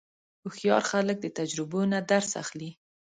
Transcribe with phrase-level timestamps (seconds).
[0.43, 2.71] هوښیار خلک د تجربو نه درس اخلي.